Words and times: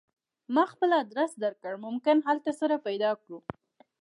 ما 0.53 0.63
خپل 0.71 0.89
ادرس 1.01 1.31
درکړ 1.43 1.73
ممکن 1.85 2.17
هلته 2.27 2.51
سره 2.59 2.75
پیدا 2.87 3.11
کړو 3.21 3.37